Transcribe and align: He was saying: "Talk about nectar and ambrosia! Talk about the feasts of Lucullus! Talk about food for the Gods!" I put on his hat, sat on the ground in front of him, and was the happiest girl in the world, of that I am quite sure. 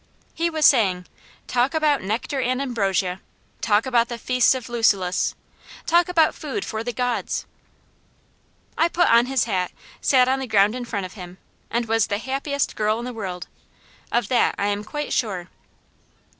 He 0.33 0.49
was 0.49 0.65
saying: 0.65 1.05
"Talk 1.45 1.75
about 1.75 2.01
nectar 2.01 2.41
and 2.41 2.59
ambrosia! 2.59 3.21
Talk 3.61 3.85
about 3.85 4.07
the 4.07 4.17
feasts 4.17 4.55
of 4.55 4.67
Lucullus! 4.67 5.35
Talk 5.85 6.09
about 6.09 6.33
food 6.33 6.65
for 6.65 6.83
the 6.83 6.91
Gods!" 6.91 7.45
I 8.75 8.87
put 8.89 9.09
on 9.11 9.27
his 9.27 9.43
hat, 9.43 9.71
sat 10.01 10.27
on 10.27 10.39
the 10.39 10.47
ground 10.47 10.73
in 10.73 10.85
front 10.85 11.05
of 11.05 11.13
him, 11.13 11.37
and 11.69 11.85
was 11.85 12.07
the 12.07 12.17
happiest 12.17 12.75
girl 12.75 12.97
in 12.97 13.05
the 13.05 13.13
world, 13.13 13.45
of 14.11 14.27
that 14.29 14.55
I 14.57 14.65
am 14.69 14.83
quite 14.83 15.13
sure. 15.13 15.49